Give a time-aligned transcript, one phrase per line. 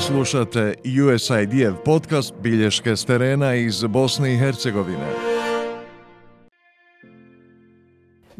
[0.00, 5.29] Slušate USIDF podcast Bilješke s terena iz Bosne i Hercegovine.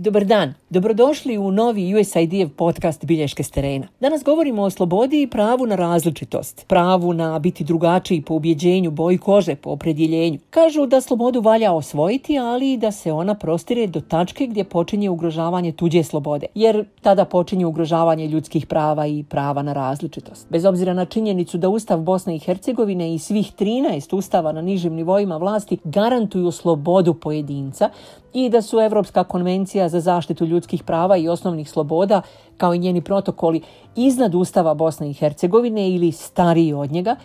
[0.03, 3.87] Dobar dan, dobrodošli u novi USID podcast Bilješke s terena.
[4.01, 9.19] Danas govorimo o slobodi i pravu na različitost, pravu na biti drugačiji po ubjeđenju, boji
[9.19, 10.39] kože, po opredjeljenju.
[10.51, 15.11] Kažu da slobodu valja osvojiti, ali i da se ona prostire do tačke gdje počinje
[15.11, 20.47] ugrožavanje tuđe slobode, jer tada počinje ugrožavanje ljudskih prava i prava na različitost.
[20.51, 24.95] Bez obzira na činjenicu da Ustav Bosne i Hercegovine i svih 13 ustava na nižim
[24.95, 27.91] nivoima vlasti garantuju slobodu pojedinca,
[28.35, 32.23] i da su Evropska konvencija za zaštitu ljudskih prava i osnovnih sloboda,
[32.57, 33.63] kao i njeni protokoli,
[33.97, 37.17] iznad Ustava Bosne i Hercegovine ili stariji od njega,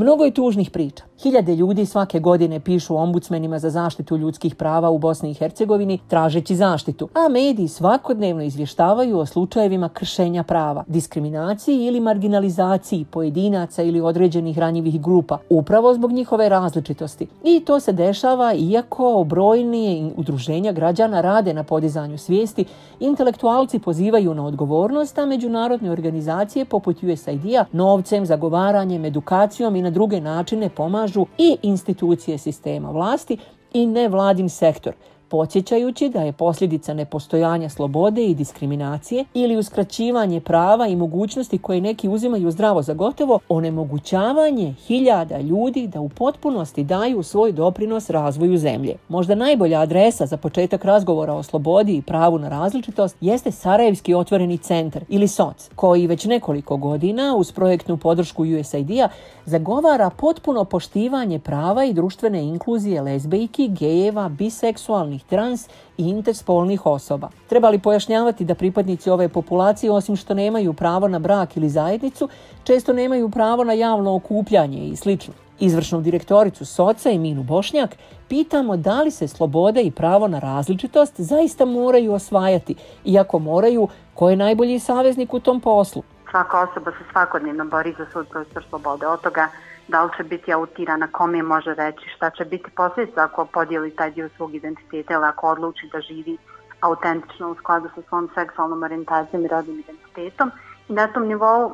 [0.00, 1.04] Mnogo je tužnih priča.
[1.22, 6.56] Hiljade ljudi svake godine pišu ombudsmenima za zaštitu ljudskih prava u Bosni i Hercegovini tražeći
[6.56, 14.58] zaštitu, a mediji svakodnevno izvještavaju o slučajevima kršenja prava, diskriminaciji ili marginalizaciji pojedinaca ili određenih
[14.58, 17.26] ranjivih grupa, upravo zbog njihove različitosti.
[17.44, 22.64] I to se dešava iako brojnije udruženja građana rade na podizanju svijesti,
[23.00, 30.20] intelektualci pozivaju na odgovornost, a međunarodne organizacije poput USAID-a novcem, zagovaranjem, edukacijom i na druge
[30.20, 33.38] načine pomažu i institucije sistema vlasti
[33.72, 34.94] i nevladin sektor–
[35.30, 42.08] podsjećajući da je posljedica nepostojanja slobode i diskriminacije ili uskraćivanje prava i mogućnosti koje neki
[42.08, 48.96] uzimaju zdravo za gotovo, onemogućavanje hiljada ljudi da u potpunosti daju svoj doprinos razvoju zemlje.
[49.08, 54.58] Možda najbolja adresa za početak razgovora o slobodi i pravu na različitost jeste Sarajevski otvoreni
[54.58, 59.08] centar ili SOC, koji već nekoliko godina uz projektnu podršku USAID-a
[59.44, 65.68] zagovara potpuno poštivanje prava i društvene inkluzije lezbejki, gejeva, biseksualnih pripadnih trans
[65.98, 67.28] i interspolnih osoba.
[67.48, 72.28] Treba li pojašnjavati da pripadnici ove populacije, osim što nemaju pravo na brak ili zajednicu,
[72.64, 75.34] često nemaju pravo na javno okupljanje i slično?
[75.60, 77.96] Izvršnu direktoricu Soca i Minu Bošnjak
[78.28, 84.30] pitamo da li se sloboda i pravo na različitost zaista moraju osvajati, iako moraju, ko
[84.30, 86.02] je najbolji saveznik u tom poslu.
[86.30, 89.06] Svaka osoba se svakodnevno bori za svoj prostor slobode.
[89.06, 89.48] Od toga
[89.90, 94.10] da li će biti autirana, kome može reći, šta će biti posljedica ako podijeli taj
[94.10, 96.38] dio svog identiteta ili ako odluči da živi
[96.80, 100.50] autentično u skladu sa svom seksualnom orientacijom i rodnim identitetom.
[100.88, 101.72] I na tom nivou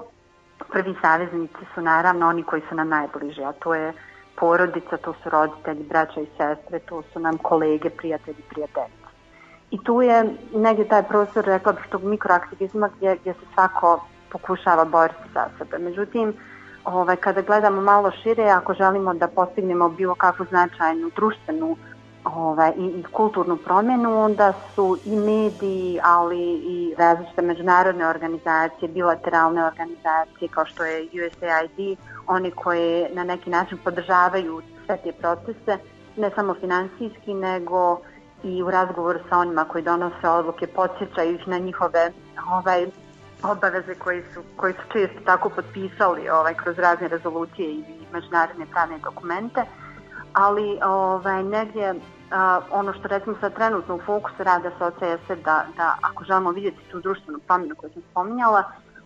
[0.72, 3.92] prvi saveznici su naravno oni koji su nam najbliži, a to je
[4.36, 9.06] porodica, to su roditelji, braća i sestre, to su nam kolege, prijatelji, prijateljice.
[9.70, 14.84] I tu je negdje taj prostor, rekla bih, tog mikroaktivizma gdje, gdje se svako pokušava
[14.84, 15.78] boriti za sebe.
[15.78, 16.34] Međutim,
[16.86, 21.76] ovaj, kada gledamo malo šire, ako želimo da postignemo bilo kakvu značajnu društvenu
[22.24, 29.64] ovaj, i, i kulturnu promjenu, onda su i mediji, ali i različite međunarodne organizacije, bilateralne
[29.64, 35.78] organizacije kao što je USAID, oni koje na neki način podržavaju sve te procese,
[36.16, 38.00] ne samo finansijski, nego
[38.42, 42.12] i u razgovoru sa onima koji donose odluke, podsjećaju ih na njihove
[42.52, 42.86] ovaj,
[43.50, 48.98] obaveze koji su, koji su često tako potpisali ovaj, kroz razne rezolucije i međunarodne pravne
[48.98, 49.64] dokumente,
[50.32, 51.94] ali ovaj, negdje
[52.30, 56.50] a, ono što recimo sad trenutno u fokusu rada sa OCS-e da, da ako želimo
[56.50, 58.64] vidjeti tu društvenu promjenu koju sam spominjala,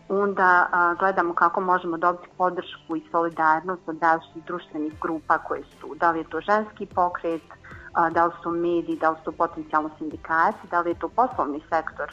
[0.08, 5.94] onda a, gledamo kako možemo dobiti podršku i solidarnost od različitih društvenih grupa koje su,
[5.94, 7.42] da li je to ženski pokret,
[7.92, 11.60] a, da li su mediji, da li su potencijalno sindikati, da li je to poslovni
[11.70, 12.12] sektor,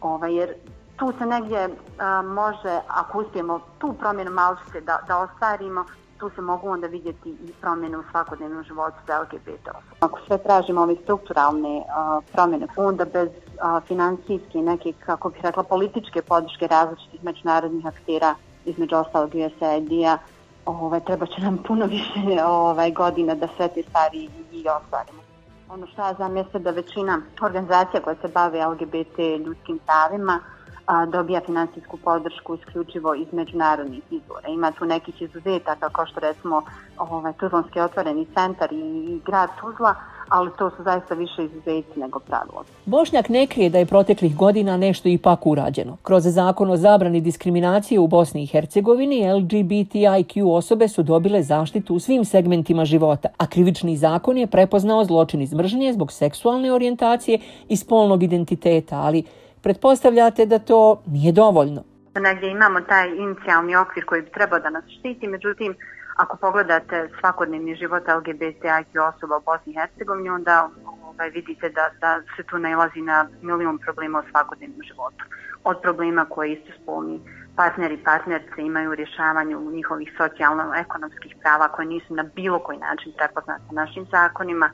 [0.00, 0.54] ovaj, jer
[0.96, 1.68] tu se negdje
[1.98, 5.84] a, može, ako uspijemo tu promjenu malčice da, da ostvarimo,
[6.18, 9.96] tu se mogu onda vidjeti i promjene u svakodnevnom životu za LGBT osoba.
[10.00, 13.28] Ako sve tražimo ove strukturalne a, promjene, onda bez
[13.60, 20.18] a, financijske neke, kako bih rekla, političke podrške različitih međunarodnih aktera, između ostalog USAID-a,
[20.66, 25.22] ovaj, treba će nam puno više ovaj, godina da sve te stvari i, i ostvarimo.
[25.68, 30.40] Ono što ja znam jeste da većina organizacija koja se bave LGBT ljudskim pravima,
[30.86, 34.48] a, dobija finansijsku podršku isključivo iz međunarodnih izvora.
[34.48, 36.62] Ima tu nekih izuzetaka kao što recimo
[36.98, 39.94] ovaj, Tuzlanski otvoreni centar i, i grad Tuzla,
[40.28, 42.64] ali to su zaista više izuzeti nego pravilo.
[42.84, 45.96] Bošnjak ne krije da je proteklih godina nešto ipak urađeno.
[46.02, 51.98] Kroz zakon o zabrani diskriminacije u Bosni i Hercegovini, LGBTIQ osobe su dobile zaštitu u
[52.00, 57.38] svim segmentima života, a krivični zakon je prepoznao zločin izmržnje zbog seksualne orijentacije
[57.68, 59.24] i spolnog identiteta, ali
[59.66, 61.82] pretpostavljate da to nije dovoljno.
[62.14, 65.74] Negdje imamo taj inicijalni okvir koji bi trebao da nas štiti, međutim,
[66.16, 70.70] Ako pogledate svakodnevni život LGBTIQ osoba u Bosni i Hercegovini, onda
[71.08, 75.24] ovaj, vidite da, da se tu nalazi na milion problema u svakodnevnom životu.
[75.64, 77.20] Od problema koje isto spolni
[77.56, 83.12] partneri i partnerce imaju u rješavanju njihovih socijalno-ekonomskih prava koje nisu na bilo koji način
[83.18, 84.70] prepoznate našim zakonima,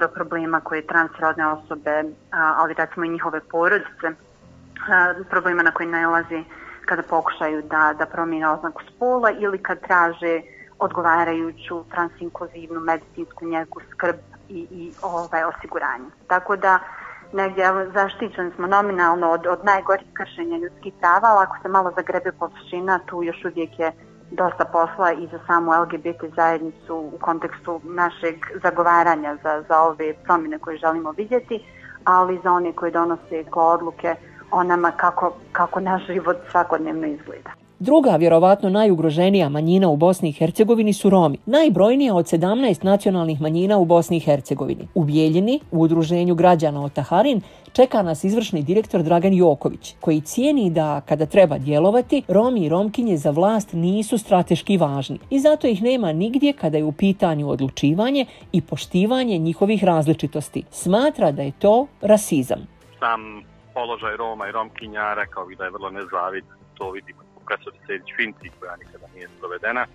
[0.00, 4.08] do problema koje transrodne osobe, ali recimo i njihove porodice,
[5.30, 6.44] problema na koje nalazi
[6.86, 10.40] kada pokušaju da, da promijene oznaku spola ili kad traže
[10.78, 14.16] odgovarajuću transinkluzivnu medicinsku njegu skrb
[14.48, 16.10] i, i ovaj, osiguranje.
[16.26, 16.78] Tako da
[17.32, 22.32] negdje zaštićeni smo nominalno od, od najgorih kršenja ljudskih prava, ali ako se malo zagrebe
[22.32, 23.92] površina, tu još uvijek je
[24.32, 30.58] dosta posla i za samu LGBT zajednicu u kontekstu našeg zagovaranja za, za ove promjene
[30.58, 31.64] koje želimo vidjeti,
[32.04, 34.14] ali za one koje donose ko odluke
[34.50, 37.50] o nama kako, kako naš život svakodnevno izgleda.
[37.82, 41.38] Druga, vjerovatno najugroženija manjina u Bosni i Hercegovini su Romi.
[41.46, 44.88] Najbrojnija od 17 nacionalnih manjina u Bosni i Hercegovini.
[44.94, 47.40] U Bijeljini, u udruženju građana Otaharin,
[47.72, 53.16] čeka nas izvršni direktor Dragan Joković, koji cijeni da kada treba djelovati, Romi i Romkinje
[53.16, 58.26] za vlast nisu strateški važni i zato ih nema nigdje kada je u pitanju odlučivanje
[58.52, 60.62] i poštivanje njihovih različitosti.
[60.70, 62.66] Smatra da je to rasizam.
[62.98, 63.42] Sam
[63.74, 66.44] položaj Roma i Romkinja rekao bih da je vrlo nezavid,
[66.74, 69.86] to vidimo profesor Sedić Finci koja nikada nije dovedena,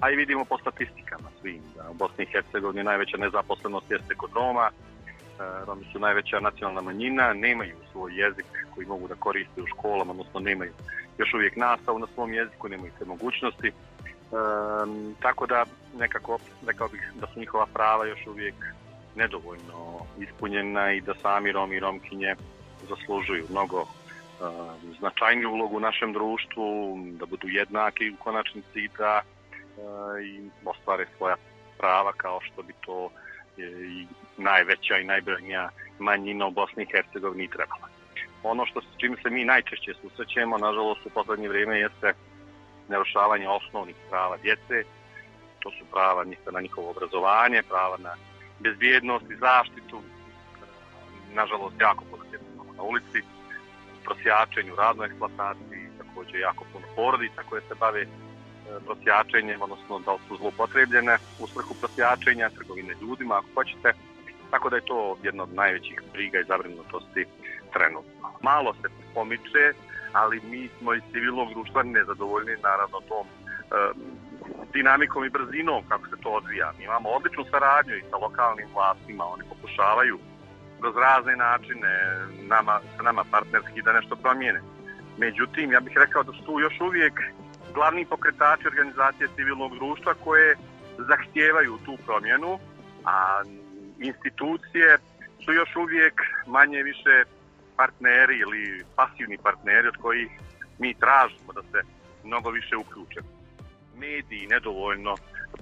[0.00, 4.30] a i vidimo po statistikama svim da u Bosni i Hercegovini najveća nezaposlenost jeste kod
[4.34, 4.74] Roma, e,
[5.66, 10.40] Romi su najveća nacionalna manjina, nemaju svoj jezik koji mogu da koriste u školama, odnosno
[10.40, 10.72] nemaju
[11.18, 13.68] još uvijek nastavu na svom jeziku, nemaju te mogućnosti.
[13.68, 13.72] E,
[15.22, 15.64] tako da
[15.98, 18.54] nekako rekao bih da su njihova prava još uvijek
[19.16, 22.34] nedovoljno ispunjena i da sami Romi i Romkinje
[22.88, 23.86] zaslužuju mnogo
[24.98, 29.22] značajniju ulogu u našem društvu, da budu jednaki u konačnici da
[30.24, 31.36] i ostvare svoja
[31.78, 33.10] prava kao što bi to
[33.58, 34.06] e, i
[34.36, 37.88] najveća i najbrojnija manjina u Bosni i Hercegovini trebala.
[38.42, 42.12] Ono što s čim se mi najčešće susrećemo, nažalost u poslednje vrijeme, jeste
[42.88, 44.84] narušavanje osnovnih prava djece.
[45.58, 48.14] To su prava na njihovo obrazovanje, prava na
[48.58, 50.02] bezbjednost i zaštitu.
[51.34, 52.24] Nažalost, jako puno
[52.76, 53.22] na ulici
[54.04, 58.06] prosjačenju, radnoj eksploataciji, također jako puno porodica koje se bave e,
[58.86, 63.92] prosjačenjem, odnosno da su zlopotrebljene u svrhu prosjačenja, trgovine ljudima, ako hoćete.
[64.50, 67.24] Tako da je to jedna od najvećih briga i zabrinutosti
[67.72, 68.28] trenutno.
[68.42, 69.66] Malo se pomiče,
[70.12, 73.30] ali mi smo iz civilnog društva nezadovoljni naravno tom e,
[74.72, 76.72] dinamikom i brzinom kako se to odvija.
[76.78, 80.18] Mi imamo odličnu saradnju i sa lokalnim vlastima, oni pokušavaju
[80.80, 81.92] kroz razne načine
[82.48, 84.60] nama, sa nama partnerski da nešto promijene.
[85.18, 87.20] Međutim, ja bih rekao da su tu još uvijek
[87.74, 90.56] glavni pokretači organizacije civilnog društva koje
[90.98, 92.58] zahtijevaju tu promjenu,
[93.04, 93.42] a
[93.98, 94.98] institucije
[95.44, 96.14] su još uvijek
[96.46, 97.24] manje više
[97.76, 100.30] partneri ili pasivni partneri od kojih
[100.78, 101.78] mi tražimo da se
[102.24, 103.20] mnogo više uključe.
[103.96, 105.14] Mediji nedovoljno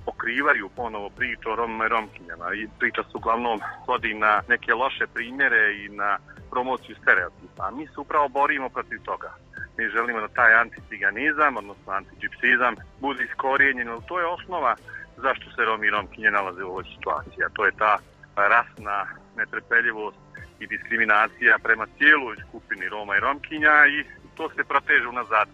[0.09, 5.07] pokrivaju ponovo priču o Romima i Romkinjama i priča se uglavnom svodi na neke loše
[5.15, 6.19] primjere i na
[6.51, 7.63] promociju stereotipa.
[7.67, 9.31] A mi se upravo borimo protiv toga.
[9.77, 14.77] Mi želimo da taj anticiganizam, odnosno antiđipsizam, bude iskorijenjen, ali to je osnova
[15.17, 17.45] zašto se Romi i Romkinje nalaze u ovoj situaciji.
[17.45, 17.99] A to je ta
[18.37, 19.07] rasna
[19.37, 20.19] netrpeljivost
[20.61, 24.05] i diskriminacija prema cijeloj skupini Roma i Romkinja i
[24.37, 25.49] to se proteže unazad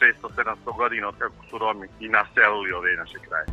[0.00, 3.46] 600-700 godina od kako su Romi i naselili ove naše kraje.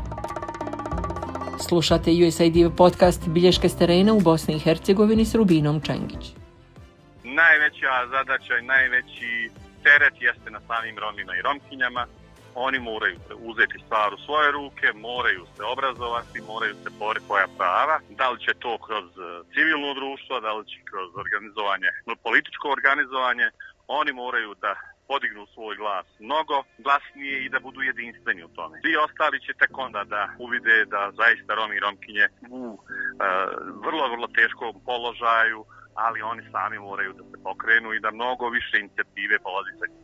[1.60, 6.24] Slušate USAID podcast Bilješke s terena u Bosni i Hercegovini s Rubinom Čengić.
[7.24, 9.50] Najveća zadaća i najveći
[9.84, 12.06] teret jeste na samim Romima i Romkinjama.
[12.56, 13.18] Oni moraju
[13.50, 18.00] uzeti stvar u svoje ruke, moraju se obrazovati, moraju se boriti koja prava.
[18.10, 21.90] Da li će to kroz eh, civilno društvo, da li će kroz organizovanje,
[22.24, 23.48] političko organizovanje.
[23.88, 24.72] Oni moraju da
[25.08, 28.76] podignu svoj glas mnogo glasnije i da budu jedinstveni u tome.
[28.82, 32.80] Svi ostali će tek onda da uvide da zaista Romi i Romkinje u uh,
[33.86, 35.60] vrlo, vrlo teškom položaju,
[36.06, 40.04] ali oni sami moraju da se pokrenu i da mnogo više inicijative polazi sa njim.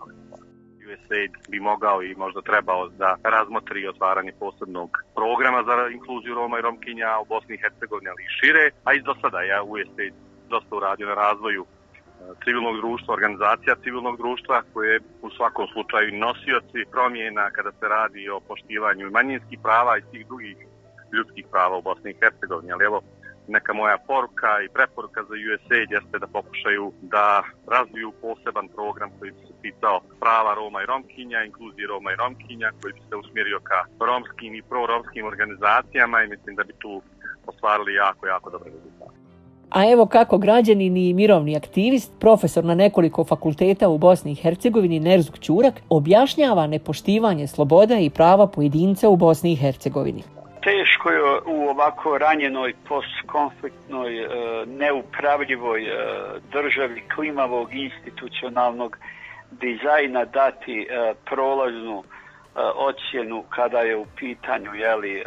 [0.91, 6.62] USAID bi mogao i možda trebao da razmotri otvaranje posebnog programa za inkluziju Roma i
[6.62, 10.13] Romkinja u Bosni i Hercegovini, ali i šire, a i do sada ja USAID
[10.50, 11.65] dosta uradio na razvoju
[12.44, 18.39] civilnog društva, organizacija civilnog društva koje u svakom slučaju nosioci promjena kada se radi o
[18.39, 20.58] poštivanju manjinskih prava i svih drugih
[21.13, 22.72] ljudskih prava u Bosni i Hercegovini.
[22.72, 23.01] Ali evo,
[23.48, 29.32] neka moja poruka i preporuka za USAID jeste da pokušaju da razviju poseban program koji
[29.32, 33.60] bi se pitao prava Roma i Romkinja, inkluzije Roma i Romkinja, koji bi se usmjerio
[33.70, 37.01] ka romskim i proromskim organizacijama i mislim da bi tu
[37.46, 39.23] ostvarili jako, jako dobre rezultate.
[39.74, 45.00] A evo kako građanin i mirovni aktivist, profesor na nekoliko fakulteta u Bosni i Hercegovini
[45.00, 50.24] Nerzuk Ćurak, objašnjava nepoštivanje sloboda i prava pojedinca u Bosni i Hercegovini.
[50.63, 54.27] Teško je u ovako ranjenoj postkonfliktnoj e,
[54.65, 55.96] neupravljivoj e,
[56.51, 58.98] državi klimavog institucionalnog
[59.51, 62.03] dizajna dati e, prolaznu
[62.75, 65.24] ocjenu kada je u pitanju jeli,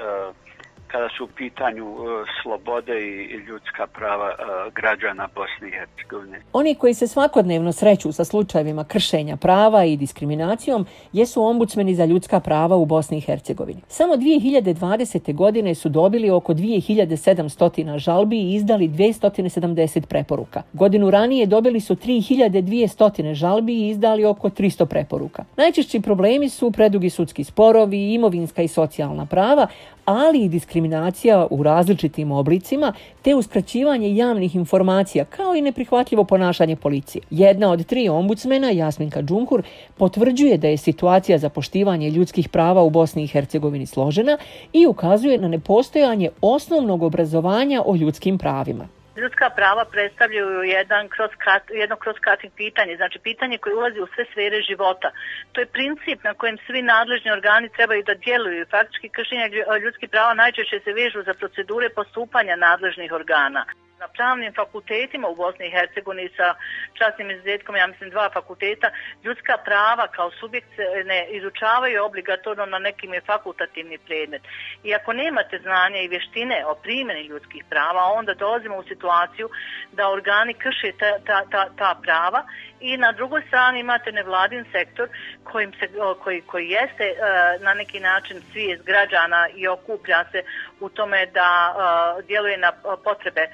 [0.86, 1.98] kada su u pitanju uh,
[2.42, 6.40] slobode i ljudska prava uh, građana Bosne i Hercegovine.
[6.52, 12.40] Oni koji se svakodnevno sreću sa slučajevima kršenja prava i diskriminacijom jesu ombudsmeni za ljudska
[12.40, 13.80] prava u Bosni i Hercegovini.
[13.88, 15.34] Samo 2020.
[15.34, 20.62] godine su dobili oko 2700 žalbi i izdali 270 preporuka.
[20.72, 25.44] Godinu ranije dobili su 3200 žalbi i izdali oko 300 preporuka.
[25.56, 29.66] Najčešći problemi su predugi sudski sporovi, imovinska i socijalna prava,
[30.06, 37.22] ali i diskriminacija u različitim oblicima, te uskraćivanje javnih informacija, kao i neprihvatljivo ponašanje policije.
[37.30, 39.62] Jedna od tri ombudsmena, Jasminka Đunkur,
[39.96, 44.38] potvrđuje da je situacija za poštivanje ljudskih prava u Bosni i Hercegovini složena
[44.72, 51.62] i ukazuje na nepostojanje osnovnog obrazovanja o ljudskim pravima ljudska prava predstavljaju jedan kroz kat,
[51.82, 55.08] jedno kroz cutting pitanje, znači pitanje koje ulazi u sve sfere života.
[55.52, 58.66] To je princip na kojem svi nadležni organi trebaju da djeluju.
[58.70, 59.46] Faktički kršenja
[59.82, 63.64] ljudskih prava najčešće se vežu za procedure postupanja nadležnih organa
[64.00, 66.54] na pravnim fakultetima u Bosni i Hercegovini sa
[66.98, 68.90] časnim izuzetkom, ja mislim dva fakulteta,
[69.24, 70.72] ljudska prava kao subjekt
[71.04, 74.42] ne izučavaju obligatorno na nekim je fakultativni predmet.
[74.84, 79.48] I ako nemate znanja i vještine o primjeni ljudskih prava, onda dolazimo u situaciju
[79.92, 82.44] da organi krše ta, ta, ta, ta prava
[82.80, 85.08] i na drugoj strani imate nevladin sektor
[85.44, 85.88] kojim se,
[86.22, 87.16] koji, koji jeste e,
[87.60, 90.42] na neki način svijest građana i okuplja se
[90.80, 91.74] u tome da
[92.18, 92.72] e, djeluje na
[93.04, 93.48] potrebe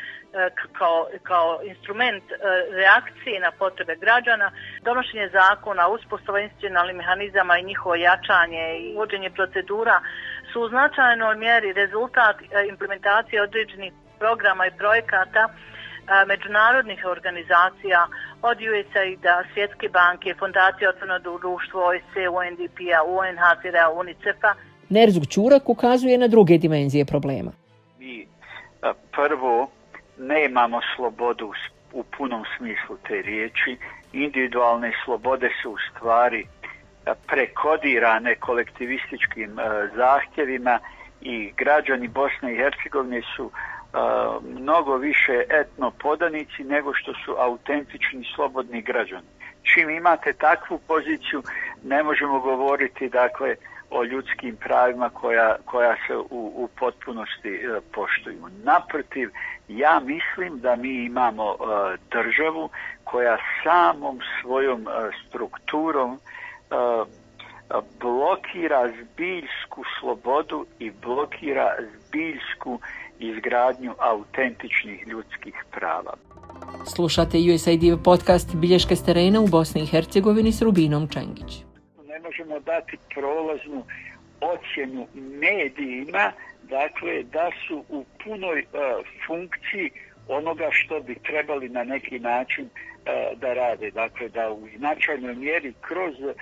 [0.79, 2.25] kao, kao instrument
[2.71, 4.51] reakcije na potrebe građana,
[4.83, 10.01] donošenje zakona, uspostava institucionalnih mehanizama i njihovo jačanje i uvođenje procedura
[10.53, 12.37] su u značajnoj mjeri rezultat
[12.69, 15.49] implementacije određenih programa i projekata
[16.27, 18.07] međunarodnih organizacija
[18.43, 24.55] od USAID-a, Svjetske banke, Fondacije Otvorno društvo, OSC, UNDP-a, UNHCR-a, UNICEF-a.
[24.89, 27.53] Nerzug Čurak ukazuje na druge dimenzije problema.
[27.99, 28.27] Mi
[29.12, 29.71] prvo
[30.19, 31.52] nemamo slobodu
[31.92, 33.76] u punom smislu te riječi.
[34.12, 36.47] Individualne slobode su u stvari e,
[37.26, 39.62] prekodirane kolektivističkim e,
[39.97, 40.78] zahtjevima
[41.21, 43.97] i građani Bosne i Hercegovine su e,
[44.59, 49.26] mnogo više etno podanici nego što su autentični slobodni građani.
[49.62, 51.42] Čim imate takvu poziciju,
[51.85, 53.57] ne možemo govoriti dakle
[53.93, 58.49] o ljudskim pravima koja, koja se u, u potpunosti e, poštuju.
[58.65, 59.31] Naprotiv,
[59.69, 61.57] ja mislim da mi imamo e,
[62.11, 62.69] državu
[63.05, 64.91] koja samom svojom e,
[65.27, 66.19] strukturom e,
[68.01, 72.81] blokira zbiljsku slobodu i blokira zbiljsku
[73.19, 76.15] izgradnju autentičnih ljudskih prava.
[76.95, 81.72] Slušate USAID podcast Bilješke s terena u Bosni i Hercegovini s Rubinom Čengić.
[82.66, 83.85] Dati prolaznu
[84.40, 89.90] ocjenu medijima, dakle da su u punoj uh, funkciji
[90.28, 93.90] onoga što bi trebali na neki način uh, da rade.
[93.90, 96.33] Dakle, da u značajnoj mjeri kroz uh,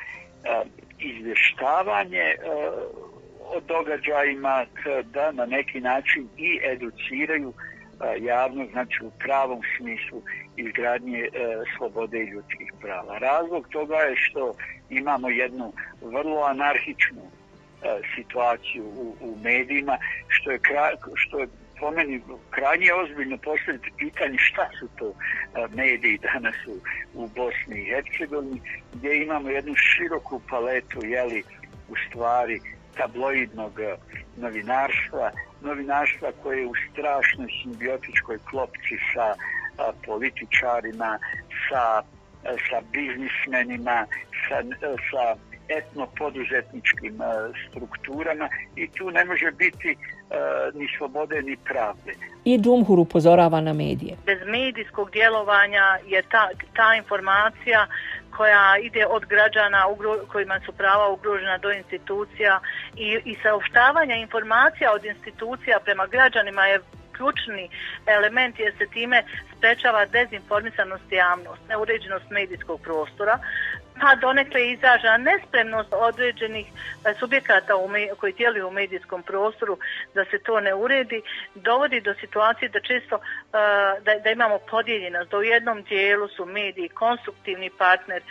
[0.98, 3.10] izvještavanje uh,
[3.56, 4.66] o događajima
[5.04, 7.52] da na neki način i educiraju
[8.20, 10.22] javno, znači u pravom smislu
[10.56, 11.28] izgradnje e,
[11.76, 13.18] slobode i ljudskih prava.
[13.18, 14.54] Razlog toga je što
[14.90, 21.48] imamo jednu vrlo anarhičnu e, situaciju u, u medijima, što je, kra, što je
[21.80, 22.20] po meni
[22.50, 25.14] krajnje ozbiljno postaviti pitanje šta su to e,
[25.74, 26.76] mediji danas u,
[27.14, 28.60] u Bosni i Hercegovini,
[28.94, 31.42] gdje imamo jednu široku paletu, jeli,
[31.88, 32.60] u stvari,
[32.96, 33.96] tabloidnog e,
[34.36, 35.30] novinarstva,
[35.60, 39.34] novinarstva koje je u strašnoj simbiotičkoj klopci sa
[39.78, 41.18] a, političarima,
[41.68, 42.02] sa, a,
[42.70, 44.06] sa biznismenima,
[44.50, 45.24] sa, a, sa
[45.68, 52.12] etno-poduzetničkim a, strukturama i tu ne može biti a, ni slobode ni pravde.
[52.44, 54.16] I Džumhur upozorava na medije.
[54.26, 57.86] Bez medijskog djelovanja je ta, ta informacija
[58.36, 59.84] koja ide od građana
[60.28, 62.60] kojima su prava ugrožena do institucija
[62.96, 66.80] i, i saopštavanja informacija od institucija prema građanima je
[67.20, 67.68] ključni
[68.06, 69.22] element jer se time
[69.56, 73.38] sprečava dezinformisanost javnost, neuređenost medijskog prostora,
[74.00, 79.78] pa donekle izraža nespremnost određenih eh, subjekata u koji djeluju u medijskom prostoru
[80.14, 81.22] da se to ne uredi,
[81.54, 83.18] dovodi do situacije da često
[84.04, 88.22] da, da imamo podijeljenost, da u jednom dijelu su mediji konstruktivni partner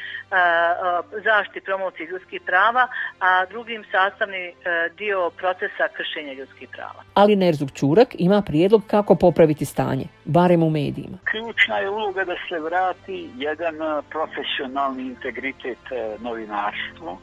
[1.24, 2.88] zaštiti promocije ljudskih prava,
[3.20, 4.54] a drugim sastavni
[4.98, 7.04] dio procesa kršenja ljudskih prava.
[7.14, 11.18] Ali Nerzuk Čurak ima prijedlog kako popraviti stanje, barem u medijima.
[11.32, 13.76] Ključna je uloga da se vrati jedan
[14.10, 17.18] profesionalni integritet e, novinarstvu,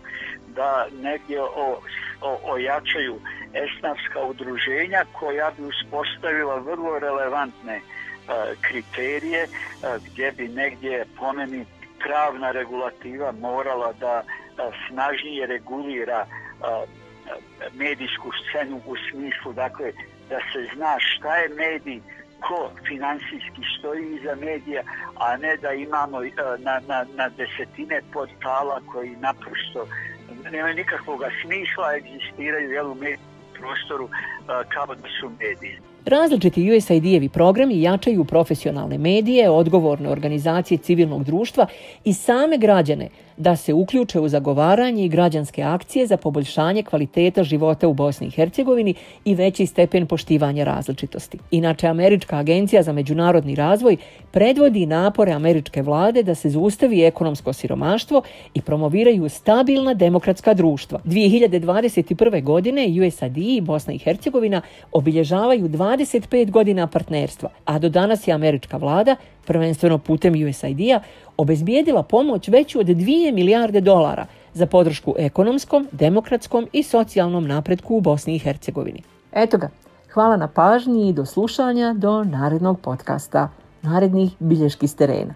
[0.56, 1.80] da negdje o,
[2.20, 3.20] o, ojačaju
[3.54, 7.82] esnavska udruženja koja bi uspostavila vrlo relevantne e,
[8.60, 9.48] kriterije e,
[10.06, 11.64] gdje bi negdje pomeni
[12.04, 14.24] pravna regulativa morala da e,
[14.88, 16.86] snažnije regulira e,
[17.74, 19.92] medijsku scenu u smislu dakle
[20.28, 22.00] da se zna šta je medij
[22.40, 24.82] ko finansijski stoji iza medija,
[25.16, 29.88] a ne da imamo e, na, na, na desetine portala koji naprosto
[30.50, 33.26] nema nikakvog smisla, egzistiraju jel, u medijskom
[33.58, 34.08] prostoru
[34.68, 35.78] kao da su mediji.
[36.04, 41.66] Različiti USAID-evi programi jačaju profesionalne medije, odgovorne organizacije civilnog društva
[42.04, 47.88] i same građane da se uključe u zagovaranje i građanske akcije za poboljšanje kvaliteta života
[47.88, 51.38] u Bosni i Hercegovini i veći stepen poštivanja različitosti.
[51.50, 53.96] Inače, Američka agencija za međunarodni razvoj
[54.30, 58.22] predvodi napore američke vlade da se zaustavi ekonomsko siromaštvo
[58.54, 61.00] i promoviraju stabilna demokratska društva.
[61.04, 62.42] 2021.
[62.42, 64.60] godine USAID i Bosna i Hercegovina
[64.92, 69.16] obilježavaju 25 godina partnerstva, a do danas je američka vlada,
[69.46, 71.00] prvenstveno putem USAID-a,
[71.36, 78.00] obezbijedila pomoć veću od 2 milijarde dolara za podršku ekonomskom, demokratskom i socijalnom napretku u
[78.00, 79.02] Bosni i Hercegovini.
[79.32, 79.68] Eto ga,
[80.12, 83.48] hvala na pažnji i do slušanja do narednog podcasta,
[83.82, 85.34] narednih bilješki s terena.